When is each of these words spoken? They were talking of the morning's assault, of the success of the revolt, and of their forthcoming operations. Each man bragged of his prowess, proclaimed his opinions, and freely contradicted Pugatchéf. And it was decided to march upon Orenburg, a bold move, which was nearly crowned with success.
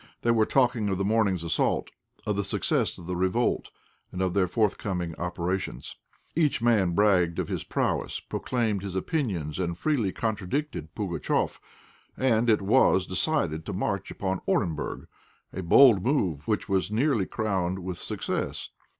They 0.23 0.31
were 0.31 0.47
talking 0.47 0.89
of 0.89 0.97
the 0.97 1.05
morning's 1.05 1.43
assault, 1.43 1.91
of 2.25 2.35
the 2.35 2.43
success 2.43 2.97
of 2.97 3.05
the 3.05 3.15
revolt, 3.15 3.69
and 4.11 4.19
of 4.19 4.33
their 4.33 4.47
forthcoming 4.47 5.13
operations. 5.19 5.95
Each 6.35 6.59
man 6.59 6.93
bragged 6.95 7.37
of 7.37 7.49
his 7.49 7.63
prowess, 7.63 8.19
proclaimed 8.19 8.81
his 8.81 8.95
opinions, 8.95 9.59
and 9.59 9.77
freely 9.77 10.11
contradicted 10.11 10.95
Pugatchéf. 10.95 11.59
And 12.17 12.49
it 12.49 12.63
was 12.63 13.05
decided 13.05 13.63
to 13.67 13.73
march 13.73 14.09
upon 14.09 14.41
Orenburg, 14.47 15.05
a 15.53 15.61
bold 15.61 16.03
move, 16.03 16.47
which 16.47 16.67
was 16.67 16.89
nearly 16.89 17.27
crowned 17.27 17.77
with 17.77 17.99
success. 17.99 18.71